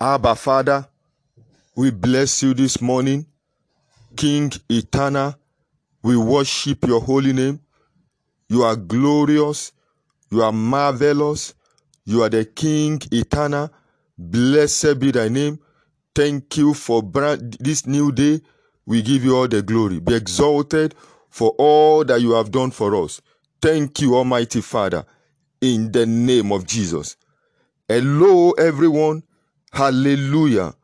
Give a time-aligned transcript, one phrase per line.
[0.00, 0.86] Abba, Father,
[1.74, 3.26] we bless you this morning.
[4.16, 5.34] King eternal,
[6.02, 7.60] we worship your holy name.
[8.48, 9.72] You are glorious.
[10.30, 11.54] You are marvelous.
[12.04, 13.70] You are the King eternal.
[14.16, 15.58] Blessed be thy name.
[16.14, 17.02] Thank you for
[17.60, 18.40] this new day.
[18.86, 19.98] We give you all the glory.
[20.00, 20.94] Be exalted
[21.28, 23.20] for all that you have done for us.
[23.60, 25.04] Thank you, Almighty Father,
[25.60, 27.16] in the name of Jesus.
[27.88, 29.24] Hello, everyone.
[29.78, 30.74] Hallelujah.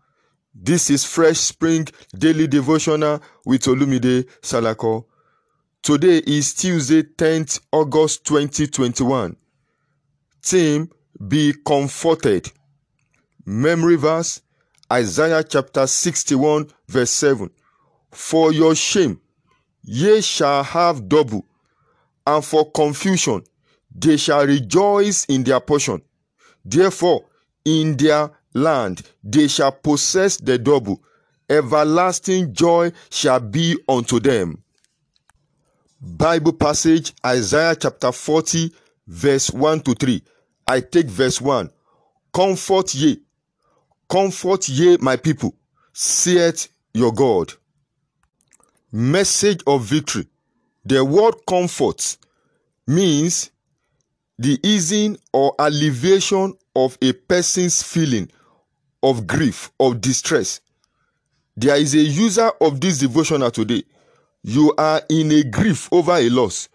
[0.54, 5.06] This is Fresh Spring Daily Devotional with Olumide Salako.
[5.82, 9.34] Today is Tuesday, 10th August 2021.
[10.44, 10.88] Theme
[11.26, 12.52] Be comforted.
[13.44, 14.42] Memory verse
[14.92, 17.50] Isaiah chapter 61, verse 7.
[18.12, 19.20] For your shame,
[19.82, 21.44] ye shall have double,
[22.24, 23.42] and for confusion,
[23.92, 26.00] they shall rejoice in their portion.
[26.64, 27.24] Therefore,
[27.64, 31.02] in their land they shall possess the double.
[31.50, 34.62] Everlasting joy shall be unto them.
[36.00, 38.72] Bible passage Isaiah chapter 40,
[39.06, 40.22] verse 1 to 3.
[40.66, 41.70] I take verse 1.
[42.32, 43.20] Comfort ye,
[44.08, 45.54] comfort ye, my people,
[45.92, 47.52] saith your God.
[48.90, 50.26] Message of victory.
[50.84, 52.16] The word comfort
[52.86, 53.50] means
[54.38, 58.30] the easing or alleviation of a person's feeling
[59.04, 60.60] of grief, of distress.
[61.56, 63.84] There is a user of this devotional today.
[64.42, 66.68] You are in a grief over a loss,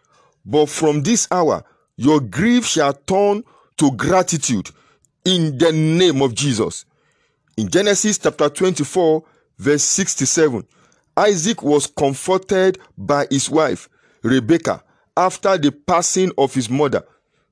[0.45, 1.63] but from this hour,
[1.97, 3.43] your grief shall turn
[3.77, 4.69] to gratitude
[5.25, 6.85] in the name of Jesus.
[7.57, 9.23] In Genesis chapter 24,
[9.57, 10.65] verse 67,
[11.17, 13.89] Isaac was comforted by his wife,
[14.21, 14.83] Rebekah,
[15.17, 17.03] after the passing of his mother.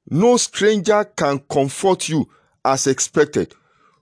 [0.09, 2.29] No stranger can comfort you
[2.63, 3.53] as expected.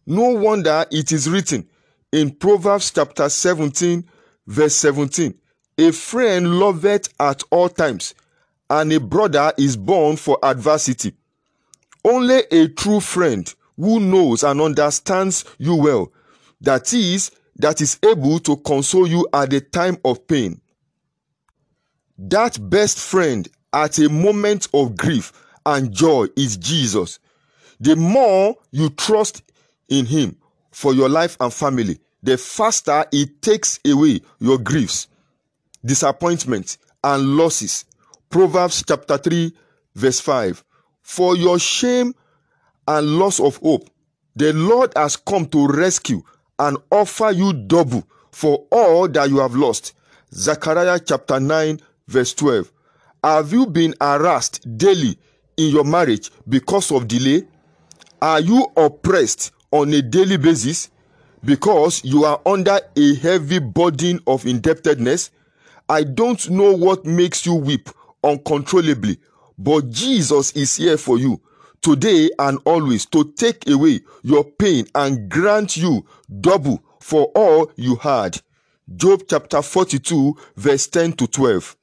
[0.08, 1.68] No wonder it is written
[2.12, 4.08] in Proverbs chapter 17,
[4.46, 5.34] verse 17
[5.80, 8.14] A friend loveth at all times,
[8.70, 11.14] and a brother is born for adversity.
[12.04, 16.12] Only a true friend who knows and understands you well,
[16.62, 20.62] that is, that is able to console you at the time of pain.
[22.18, 25.34] That best friend at a moment of grief
[25.66, 27.20] and joy is Jesus.
[27.80, 29.42] The more you trust
[29.90, 30.38] in Him
[30.72, 35.08] for your life and family, the faster it takes away your griefs,
[35.84, 37.86] disappointments, and losses.
[38.30, 39.54] Proverbs chapter 3,
[39.94, 40.64] verse 5.
[41.02, 42.14] For your shame
[42.88, 43.90] and loss of hope,
[44.36, 46.22] the Lord has come to rescue
[46.60, 49.94] and offer you double for all that you have lost.
[50.34, 52.72] Zechariah chapter 9, verse 12.
[53.24, 55.18] Have you been harassed daily
[55.58, 57.44] in your marriage because of delay?
[58.22, 60.90] Are you oppressed on a daily basis
[61.44, 65.32] because you are under a heavy burden of indebtedness?
[65.90, 67.90] I don't know what makes you weep
[68.24, 69.20] uncontrollably,
[69.58, 71.42] but Jesus is here for you
[71.82, 76.06] today and always to take away your pain and grant you
[76.40, 78.42] double for all you had.
[78.96, 81.76] Job chapter 42, verse 10 to 12.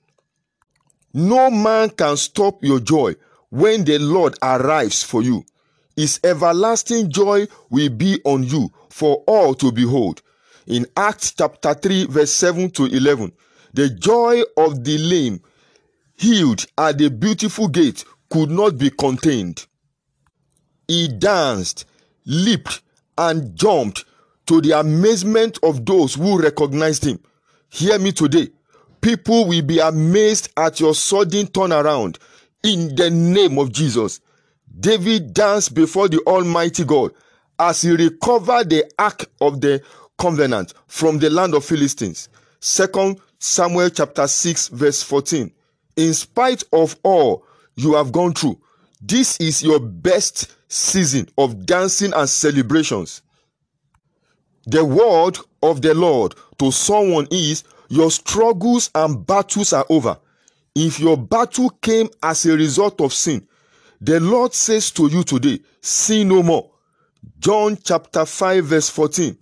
[1.12, 3.14] No man can stop your joy
[3.50, 5.44] when the Lord arrives for you.
[5.96, 10.22] His everlasting joy will be on you for all to behold.
[10.66, 13.32] In Acts chapter 3, verse 7 to 11,
[13.74, 15.40] the joy of the lame
[16.14, 19.66] healed at the beautiful gate could not be contained.
[20.88, 21.84] He danced,
[22.24, 22.82] leaped,
[23.18, 24.04] and jumped
[24.46, 27.20] to the amazement of those who recognized him.
[27.68, 28.48] Hear me today.
[29.00, 32.18] People will be amazed at your sudden turnaround
[32.62, 34.20] in the name of Jesus.
[34.78, 37.12] David danced before the Almighty God
[37.58, 39.82] as he recovered the ark of the
[40.18, 42.28] covenant from the land of Philistines.
[42.60, 45.50] Second Samuel chapter 6 verse 14.
[45.96, 47.44] In spite of all
[47.76, 48.58] you have gone through,
[49.00, 53.22] this is your best season of dancing and celebrations.
[54.66, 60.16] The word of the Lord to someone is your struggles and battles are over.
[60.74, 63.46] If your battle came as a result of sin,
[64.02, 66.68] the Lord says to you today, sin no more.
[67.38, 69.38] John chapter 5 verse 14.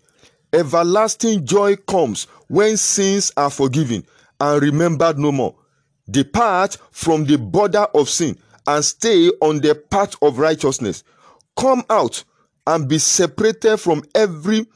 [0.53, 4.05] Everlasting joy comes when sins are forgiven
[4.39, 5.57] and remembered no more.
[6.11, 8.37] Depart from the border of sin
[8.67, 11.05] and stay on the path of righteousness.
[11.57, 12.23] Come out
[12.67, 14.67] and be separated from every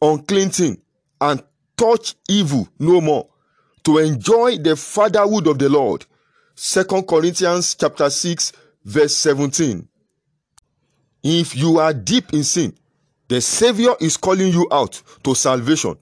[0.00, 0.80] unclean thing
[1.20, 1.42] and
[1.76, 3.28] touch evil no more
[3.84, 6.06] to enjoy the fatherhood of the Lord.
[6.54, 8.52] Second Corinthians chapter 6
[8.84, 9.88] verse 17.
[11.22, 12.74] If you are deep in sin,
[13.32, 15.96] The Savior is calling you out to salvation.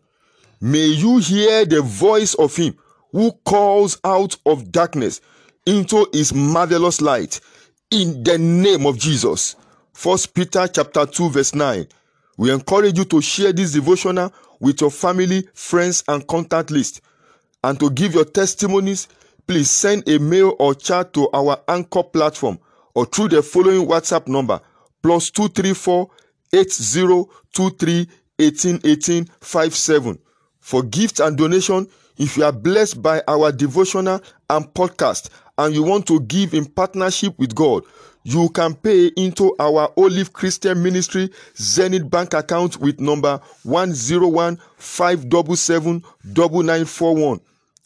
[0.61, 2.77] May you hear the voice of Him
[3.13, 5.21] who calls out of darkness
[5.65, 7.41] into His marvelous light
[7.93, 9.55] in the name of Jesus.
[9.93, 11.87] First Peter chapter 2 verse 9.
[12.37, 17.01] We encourage you to share this devotional with your family, friends, and contact list.
[17.63, 19.07] And to give your testimonies,
[19.47, 22.59] please send a mail or chat to our anchor platform
[23.01, 24.61] or through the following WhatsApp number
[25.03, 26.11] plus 234
[26.53, 28.07] 8023
[28.37, 30.19] 1818 57.
[30.59, 31.89] For gifts and donation,
[32.19, 34.21] if you are blessed by our devotional
[34.51, 37.85] and podcast and you want to give in partnership with God,
[38.25, 46.05] you can pay into our Olive Christian Ministry Zenith Bank account with number 101 577
[46.25, 47.41] 9941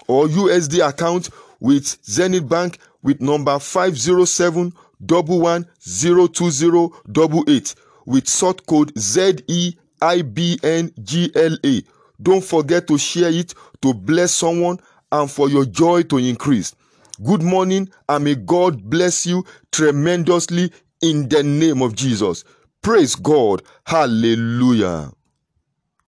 [0.08, 1.30] or USD account
[1.60, 3.60] with Zenith Bank with number
[5.00, 7.64] 507 11
[8.06, 9.74] with sort code ZEIBNGLA.
[12.22, 14.78] Don't forget to share it to bless someone
[15.10, 16.74] and for your joy to increase.
[17.24, 22.44] Good morning and may God bless you tremendously in the name of Jesus.
[22.82, 23.62] Praise God.
[23.86, 25.10] Hallelujah.